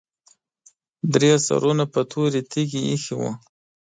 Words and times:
درې 1.13 1.31
سرونه 1.47 1.83
پر 1.93 2.03
تورې 2.11 2.41
تیږې 2.51 2.79
ایښي 2.89 3.15
وو. 3.19 3.31